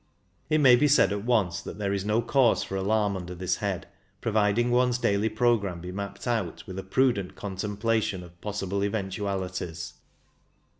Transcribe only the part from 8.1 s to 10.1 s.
of possible event ualities.